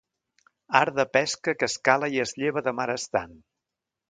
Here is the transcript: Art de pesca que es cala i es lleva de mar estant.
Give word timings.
Art 0.79 0.95
de 0.99 1.05
pesca 1.17 1.55
que 1.59 1.69
es 1.71 1.75
cala 1.91 2.11
i 2.17 2.21
es 2.27 2.35
lleva 2.41 2.65
de 2.71 2.75
mar 2.81 2.89
estant. 2.97 3.39